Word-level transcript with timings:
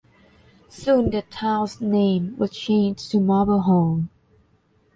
Soon 0.67 1.11
the 1.11 1.21
town's 1.21 1.79
name 1.79 2.35
was 2.35 2.49
changed 2.49 3.11
to 3.11 3.19
Marble 3.19 3.61
Hall. 3.61 4.05